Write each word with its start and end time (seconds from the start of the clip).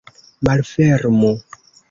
Malfermu! 0.47 1.31